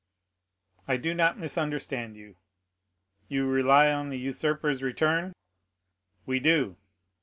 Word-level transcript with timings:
"I 0.87 0.97
do 0.97 1.13
not 1.13 1.37
understand 1.57 2.15
you." 2.15 2.35
"You 3.27 3.45
rely 3.45 3.91
on 3.91 4.09
the 4.09 4.17
usurper's 4.17 4.81
return?" 4.81 5.35
"We 6.25 6.39
do." 6.39 6.77